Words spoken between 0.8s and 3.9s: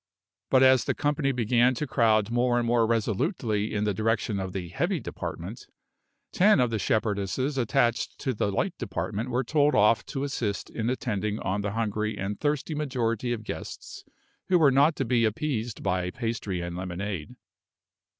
the company began to crowd more and more resolutely in